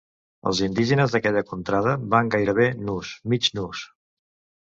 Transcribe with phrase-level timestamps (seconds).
[0.51, 3.85] Els indígenes d'aquella contrada van gairebé nus, mig nus.